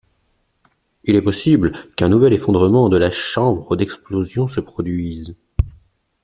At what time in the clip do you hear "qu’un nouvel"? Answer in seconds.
1.95-2.33